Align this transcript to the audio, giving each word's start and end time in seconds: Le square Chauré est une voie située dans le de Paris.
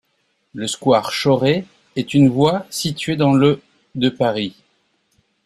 Le 0.55 0.65
square 0.67 1.11
Chauré 1.11 1.63
est 1.95 2.15
une 2.15 2.27
voie 2.27 2.65
située 2.71 3.15
dans 3.15 3.33
le 3.33 3.61
de 3.93 4.09
Paris. 4.09 4.55